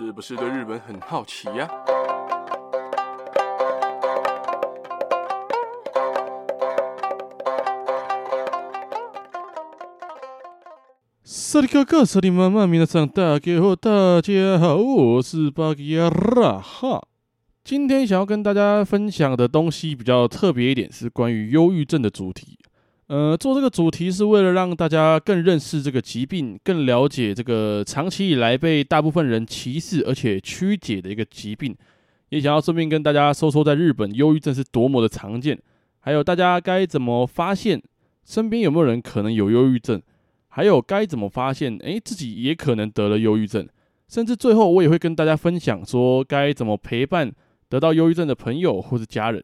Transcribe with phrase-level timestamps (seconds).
[0.00, 1.68] 是不是对日本很好奇呀？
[11.24, 17.02] 萨利卡卡萨利妈妈，皆さん大家好，大家好，我是巴吉亚拉哈。
[17.64, 22.56] 今天想要跟大家分享的东西比较特别一点，是关于忧郁症的主题。
[23.08, 31.74] 呃，做这个主题是为了让大家更认识这个疾病，更了解这个长期以来被大部分人歧视而且曲解的一个疾病，
[32.28, 35.58] 也想要顺便跟大家说说，在日本忧郁症是多么的常见，
[36.00, 37.82] 还有大家该怎么发现，
[38.26, 40.02] 身边有没有人可能有忧郁症，
[40.48, 43.66] 还有该怎么发现，诶，自己也可能得了忧郁症，
[44.06, 47.32] 甚至最后我也会跟大家分享说，该怎么陪伴
[47.70, 49.42] 得到忧郁症的朋友或者家人。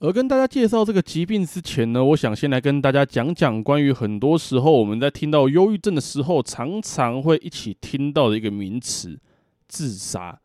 [0.00, 9.18] 而跟大家介绍这个疾病之前呢，我想先来跟大家讲讲关于很多时候我们在听到忧郁症的时候，常常会一起听到的一个名词——
[9.66, 10.38] 自杀。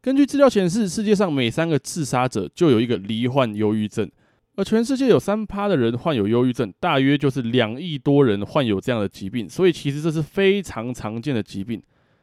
[0.00, 4.08] 根据资料显示，世界上每三个自杀者就有一个罹患忧郁症，
[4.54, 11.82] 而全世界有三趴的人患有忧郁症，大约就是两亿多人患有这样的疾病，所以其实这是非常常见的疾病。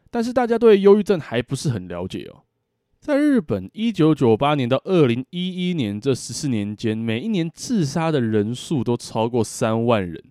[0.10, 2.44] 但是大家对忧郁症还不是很了解哦。
[3.02, 10.24] 在日本，一九九八年到二零一一年这十四年间，每一年自杀的人数都超过三万人，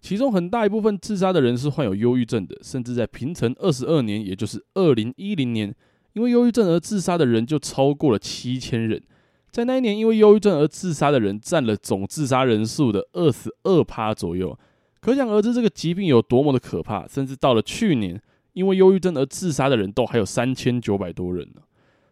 [0.00, 5.74] 其中很大一部分自杀的人是患有忧郁症的，甚至在平成二十二年，也就是二零一零年，
[6.14, 9.02] 因为忧郁症而自杀的人就超过了七千人。
[9.50, 14.58] 在那一年，因为忧郁症而自杀的人占了总自杀人数的二十二趴左右，
[14.98, 17.06] 可想而知这个疾病有多么的可怕。
[17.06, 18.18] 甚至到了去年，
[18.54, 21.60] 因为忧郁症而自杀的人都还有三千九百多人呢。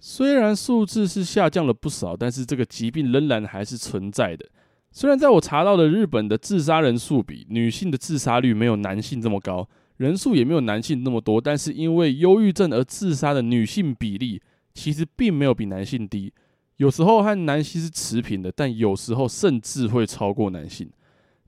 [0.04, 4.44] 虽然数字是下降了不少，但是这个疾病仍然还是存在的。
[4.90, 14.42] 虽然在我查到的日本的自杀人数比女性的自杀率没有男性这么高，人数也没有男性那么多，但是因为忧郁症而自杀的女性比例
[14.74, 16.32] 其实并没有比男性低，
[16.78, 20.90] 有时候和男性是持平的，但有时候甚至会超过男性。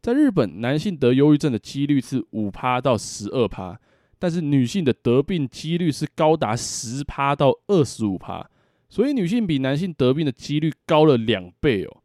[0.01, 3.81] 在日本，男性得忧郁症的几率是五趴到十二趴。
[4.25, 8.49] 但是女性的得病几率是高达十趴到二十五趴，
[8.89, 11.99] 所以女性比男性得病的几率高了两倍哦。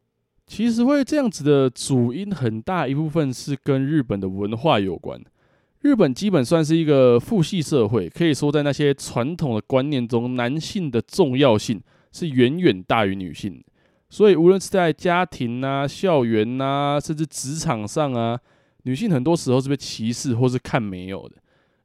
[0.46, 5.18] 其实会这样子的主因很大一部分是跟日本的文化有关。
[5.80, 11.80] 日本基本算是一个父系社会，可以说在那些传统的观念中，男性的重要性
[12.12, 13.64] 是远远大于女性。
[14.10, 18.38] 所以无论是在家庭啊、校园啊，甚至职场上啊，
[18.82, 21.36] 女性很多时候是被歧视或是看没有的。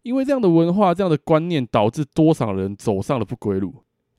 [0.06, 3.74] 因为这样的文化、这样的观念，导致多少人走上了不归路。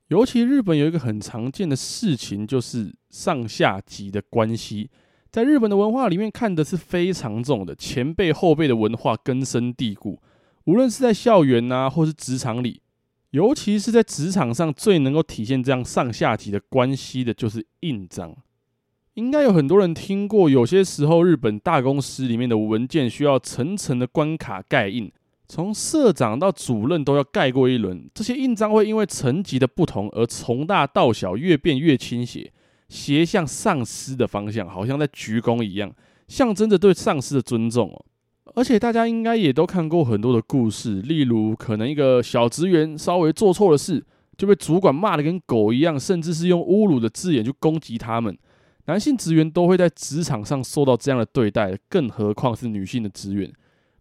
[0.09, 4.91] 尤其日本有一个很常见的事情，就是上下级的关系。
[5.31, 10.21] 在日本的文化里面，看的是非常重的，前辈后辈的文化根深蒂固。
[10.65, 12.83] 无论是在校园啊，或是职场里，
[13.31, 18.37] 尤其是在职场上，最能够体现这样上下级的关系的，就是印章。
[19.15, 25.13] 应该有很多人听过，有些时候日本大公司里面的文件需要层层的关卡盖印。
[25.49, 32.53] 从社长到主任都要盖过一轮，这些印章会因为层级的不同而从大到小，越变越倾斜，
[32.89, 35.93] 斜向上司的方向，好像在鞠躬一样，
[36.27, 38.05] 象征着对上司的尊重哦。
[38.55, 44.05] 而且大家应该也都看过很多的故事，例如可能一个小职员稍微做错了事，
[44.37, 48.37] 就被主管骂得跟狗一样，甚至是用侮辱的字眼去攻击他们。
[48.87, 53.53] 男性职员都会在职场上受到这样的对待，更何况是女性的职员。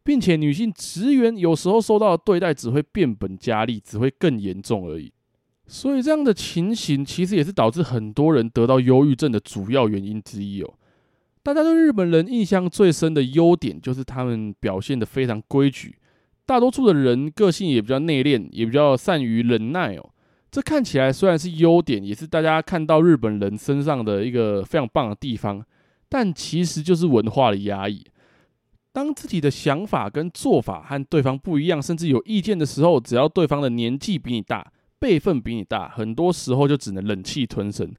[0.05, 5.11] 并且女性职员有时候受到的对待只会变本加厉，只会更严重而已。
[5.65, 10.71] 所以这样的情形其实也是导致很多人得到忧郁症的主要原因之一哦。
[11.41, 15.97] 大家对日本人印象最深的优点就是他们表现得非常规矩，
[16.45, 20.07] 大多数的人个性也比较内敛，也比较善于忍耐哦。
[20.51, 25.65] 这看起来虽然是优点，也是大家看到日本人身上的一个非常棒的地方，
[26.07, 28.05] 但其实就是文化的压抑。
[28.95, 37.93] 当自己的想法跟做法和对方不一样，甚至有意见的时候，只要对方的年纪比你大，辈分比你大，很多时候就只能忍气吞声，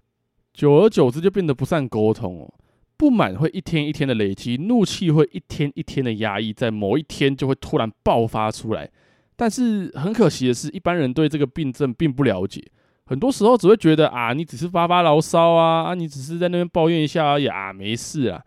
[0.55, 2.55] 久而久之就变得不善沟通哦。
[2.97, 8.91] 不满会一天一天的累积，怒气会一天一天的压抑，在某一天就会突然爆发出来。
[9.37, 12.65] 但是很可惜的是，一般人对这个病症并不了解，
[13.05, 18.43] 很多时候只会觉得啊，你只是发发牢骚啊，啊，你只是在那边抱怨一下而已啊，没事啊。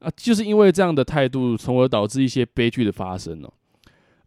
[0.00, 3.52] 啊，就是因为这样的态度，从而导致一些悲剧的发生哦。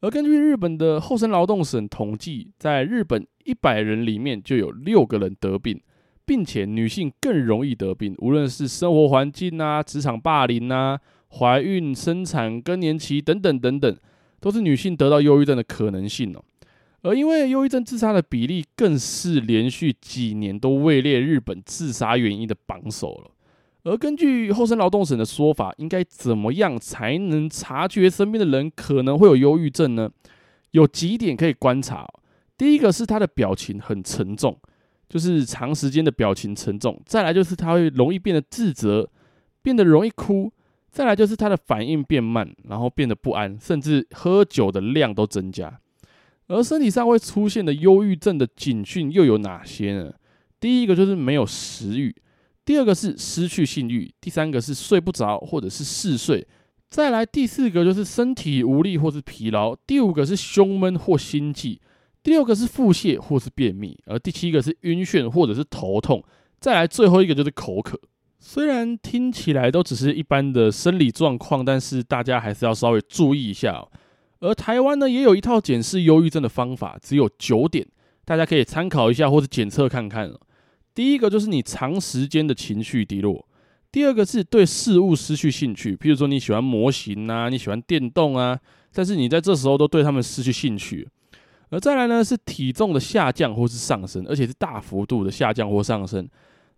[0.01, 5.79] 而根据日本的厚生劳动省统计，在日本一百人里面就有六个人得病，
[6.25, 10.99] 并且女性更容易得病，无论是生活环境啊、职场霸凌啊、
[11.37, 13.97] 怀孕、生产、更年期等等等等，
[14.39, 16.43] 都是女性得到忧郁症的可能性哦。
[17.03, 23.31] 而因为忧郁症自杀的比例更是连续几年都位列日本自杀原因的榜首了。
[23.83, 30.09] 而根据厚生劳动省的说法，应该怎么样才能察觉身边的人可能会有忧郁症呢？
[30.71, 32.07] 有几点可以观察。
[32.57, 34.55] 第一个是他的表情很沉重，
[35.09, 39.09] 就是长时间的表情沉重；再来就是他会容易变得自责，
[39.63, 40.51] 变得容易哭；
[40.91, 45.79] 再来就是他的反应变慢，然后变得不安，甚至喝酒的量都增加。
[46.47, 50.13] 而身体上会出现的忧郁症的警讯又有哪些呢？
[50.59, 52.15] 第一个就是没有食欲。
[52.71, 56.47] 第二个是失去性欲，第三个是睡不着或者是嗜睡，
[56.89, 61.81] 再来第四个就是身体无力或是疲劳，第五个是胸闷或心悸，
[62.23, 66.23] 第六个是腹泻或是便秘，而第七个是晕眩或者是头痛，
[66.61, 67.99] 再来最后一个就是口渴。
[68.39, 73.85] 虽然听起来都只是一般的生理状况，但是大家还是要稍微注意一下。
[74.39, 77.85] 而台湾呢，也有一套检视忧郁症的方法，只有九点，
[78.23, 80.31] 大家可以参考一下或者检测看看。
[80.93, 83.47] 第一个就是你长时间的情绪低落，
[83.91, 88.59] 第二个是对事物失去兴趣，譬如说你喜欢模型啊，你喜欢电动啊，
[88.93, 91.07] 但是你在这时候都对他们失去兴趣。
[91.69, 96.27] 而再来呢是体重的下降或是上升，而且是大幅度的下降或上升。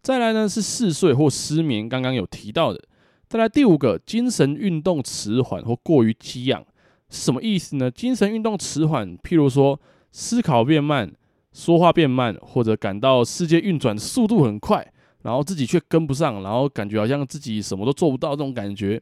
[0.04, 2.80] 再来呢是嗜睡或失眠，刚刚有提到的。
[3.28, 6.64] 再来第五个，精神运动迟缓或过于激昂，
[7.10, 7.90] 是什么意思呢？
[7.90, 9.80] 精神运动迟缓，譬如说
[10.12, 11.12] 思考变慢。
[11.54, 14.86] 说话变慢，或者感到世界运转速度很快，
[15.22, 19.02] 然后自己却跟不上，然后感觉好像自己什么都做不到这种感觉。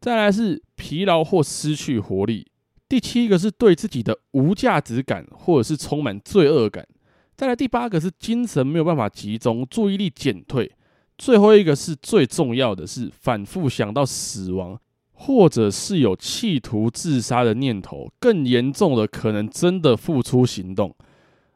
[0.00, 2.46] 再来是疲劳或失去活力。
[2.88, 6.86] 第七个是对自己的无价值感，或者是充满罪恶感。
[7.36, 10.70] 再来第八个是精神没有办法集中，注意力减退。
[11.18, 14.78] 最后一个是最重要的是反复想到死亡，
[15.12, 18.10] 或者是有企图自杀的念头。
[18.18, 20.94] 更严重的可能真的付出行动。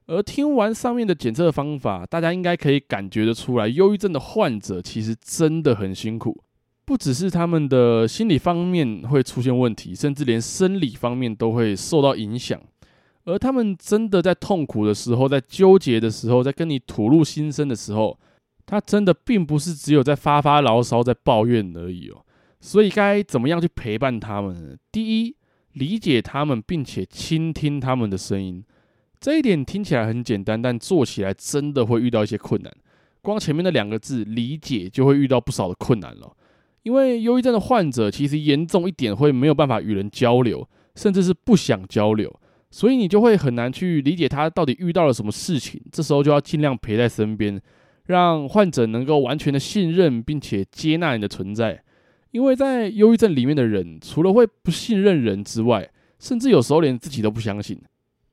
[0.06, 6.42] 而听完上面的检测方法，大家应该可以感觉得出来，忧郁症的患者其实真的很辛苦，
[6.84, 12.60] 不只是他们的心理方面会出现问题，甚至连生理方面都会受到影响。
[13.24, 18.18] 而他们真的在痛苦的时候，在纠结的时候，在跟你吐露心声的时候，
[18.66, 22.22] 他真的并不是只有在发发牢骚、在抱怨而已哦。
[22.60, 24.76] 所以该怎么样去陪伴他们呢？
[24.92, 25.34] 第一，
[25.72, 28.62] 理解他们，并且倾听他们的声音。
[29.24, 32.70] 这一点听起来很简单，但做起来真的会遇到一些困难。
[33.22, 36.30] 光前面的两个字“理解”就会遇到不少的困难了。
[36.82, 42.38] 因为忧郁症的患者其实严重一点会没有办法与人交流，甚至是不想交流，
[42.70, 45.80] 所以你就会很难去理解他到底遇到了什么事情。
[45.90, 47.58] 这时候就要尽量陪在身边，
[48.08, 51.82] 让患者能够完全的信任并且接纳你的存在。
[52.32, 57.80] 因为在忧郁症里面的人，除了会不信任人之外，甚至有时候连自己都不相信。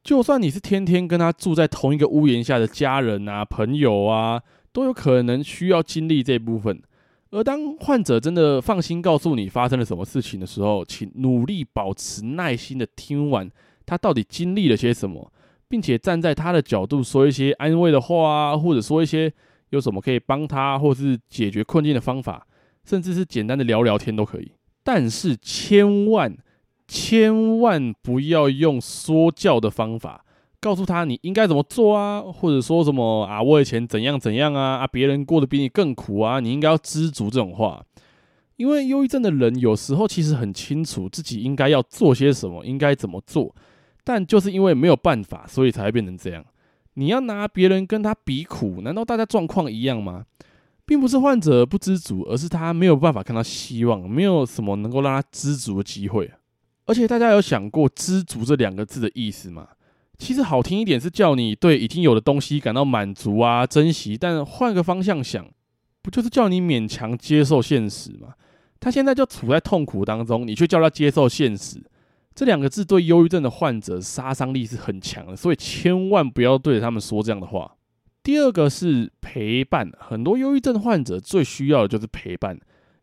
[0.04, 4.42] 就算你是天天跟他住在同一个屋檐下的家人啊、朋友啊，
[4.74, 6.82] 都有可能需要经历这部分。
[7.30, 13.50] 而当患者真的放心告诉你发生了什么事情的时候，请努力保持耐心的听完
[13.86, 15.32] 他到底经历了些什么，
[15.68, 19.32] 并且站在他的角度说一些安慰的话啊，或者说一些
[19.70, 22.48] 有什么可以帮他或是解决困境的方法，
[22.84, 24.52] 甚至是简单的聊聊天都可以。
[24.84, 26.36] 但是千万。
[26.94, 30.26] 千万不要用说教的方法
[30.60, 37.82] 告诉他你应该怎么做啊，或者说什么啊，我以前怎样怎样啊，啊，别人过得比你更苦啊，你应该要知足这种话。
[38.58, 43.56] 因为忧郁症的人有时候其实很清楚自己应该要做些什么，应该怎么做，
[44.04, 46.44] 但就是因为没有办法，所以才会变成这样。
[46.96, 50.26] 你要拿别人跟他比苦，难道大家状况一样吗？
[50.86, 56.30] 并不是患者不知足，而是他没有办法看到希望，没有什么能够让他知足的机会。
[56.86, 59.68] 而且大家有想过“知足”这两个字的意思吗？
[60.18, 65.48] 其实好听一点是叫你对已经有的东西感到满足啊、珍惜，但换个方向想，
[66.02, 68.34] 不就是叫你勉强接受现实吗？
[68.80, 71.82] 他现在就处在痛苦当中，你却叫他接受现实，
[72.36, 77.76] 这两个字对忧郁症的患者杀伤力是很强的，所以千万不要对着他们说这样的话。
[78.24, 82.60] 第二个是陪伴，很多忧郁症患者最需要的就是陪伴。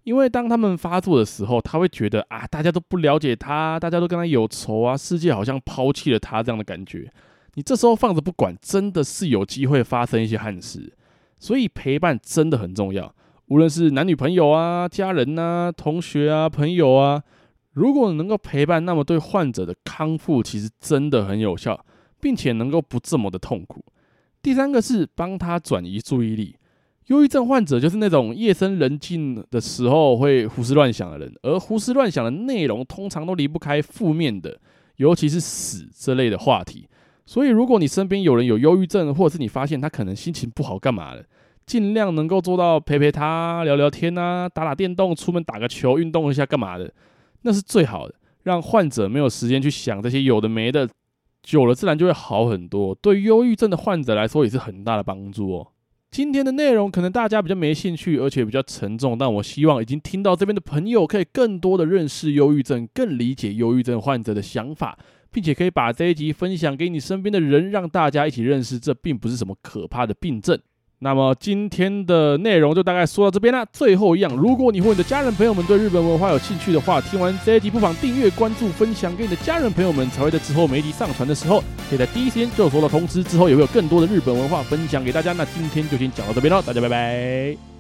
[0.08, 7.12] 因为当他们发作的时候，他会觉得啊，大家都不了解他，大家都跟他有仇啊，世界好像抛弃了他这样的感觉。
[7.56, 10.94] 你这时候放着不管，真的是有机会发生一些憾事。
[11.38, 13.14] 所以陪伴真的很重要，
[13.48, 17.22] 无论是男女朋友啊、家人呐、同学啊、朋友啊，
[17.74, 21.84] 如果能够陪伴，那么对患者的康复其实真的很有效，
[22.18, 23.84] 并且能够不这么的痛苦。
[24.40, 26.56] 第三个是帮他转移注意力。
[27.08, 34.58] 忧郁症患者就是那种夜深人静的时候会胡思乱想的人，而胡思乱想的内容通常都离不开负面的，
[34.96, 36.86] 尤其是死这类的话题。
[37.24, 41.24] 所以，如果你身边有人有忧郁症，或者是你发现他可能心情不好，干嘛的，
[41.66, 46.92] 尽量能够做到陪陪他、聊聊天啊，打打电动、出门打个球、运动一下，干嘛的，
[47.42, 48.14] 那是最好的。
[48.44, 50.88] 让患者没有时间去想这些有的没的，
[51.42, 52.94] 久了自然就会好很多。
[52.94, 55.68] 对忧郁症的患者来说，也是很大的帮助哦。
[56.10, 64.98] 今天的内容可能大家比较没兴趣，而且比较沉重，但我希望已经听到这边的朋友可以更多的认识忧郁症，更理解忧郁症患者的想法。
[65.30, 70.58] 并且可以把这一集分享给你身边的人，让大家一起认识，这并不是什么可怕的病症。
[71.00, 73.64] 那么今天的内容就大概说到这边啦。
[73.73, 83.23] 最后一样，如果你和你的家人朋友们对日本文化有兴趣的话，听完这一集不妨订阅、关注、分享给你的家人朋友们，才会在之后每一集上传的时候，可以在第一时间就收到通知。
[83.23, 85.33] 之后也会有更多的日本文化分享给大家。
[85.33, 87.77] 那今天就先讲到这边喽，大家拜拜。